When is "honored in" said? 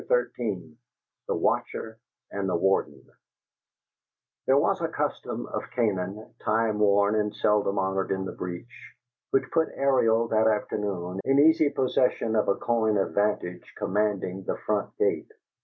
7.77-8.25